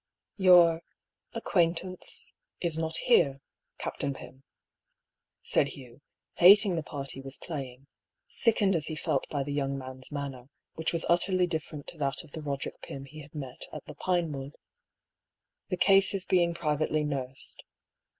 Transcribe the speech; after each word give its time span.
"Your— 0.49 0.81
acquaintance— 1.33 2.33
is 2.59 2.75
not 2.75 2.97
here, 2.97 3.39
Captain 3.77 4.15
Pym," 4.15 4.43
said 5.43 5.67
Hugh, 5.77 6.01
hating 6.37 6.73
the 6.73 6.81
part 6.81 7.11
he 7.11 7.21
was 7.21 7.37
playing— 7.37 7.85
sickened 8.27 8.75
as 8.75 8.87
he 8.87 8.95
felt 8.95 9.29
by 9.29 9.43
the 9.43 9.53
young 9.53 9.77
man's 9.77 10.11
manner, 10.11 10.49
which 10.73 10.91
was 10.91 11.05
utter 11.07 11.31
ly 11.33 11.45
different 11.45 11.85
to 11.85 11.99
that 11.99 12.23
of 12.23 12.31
the 12.31 12.41
Roderick 12.41 12.81
Pym 12.81 13.05
he 13.05 13.19
had 13.21 13.35
met 13.35 13.67
at 13.71 13.85
the 13.85 13.93
Pinewood. 13.93 14.55
"The 15.69 15.77
case 15.77 16.15
is 16.15 16.25
being 16.25 16.55
privately 16.55 17.03
nursed. 17.03 17.61